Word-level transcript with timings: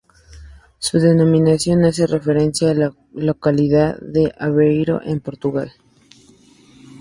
Su 0.79 0.97
denominación 0.97 1.85
hace 1.85 2.07
referencia 2.07 2.71
a 2.71 2.73
la 2.73 2.91
localidad 3.13 3.99
de 3.99 4.33
Aveiro, 4.39 4.99
en 5.03 5.19
Portugal. 5.19 5.73